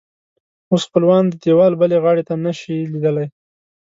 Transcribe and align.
اوس 0.71 0.81
خپلوان 0.89 1.23
د 1.27 1.33
دیوال 1.43 1.73
بلې 1.81 1.97
غاړې 2.03 2.23
ته 2.29 2.33
نه 2.45 2.51
شي 2.59 2.77
لیدلی. 2.93 3.27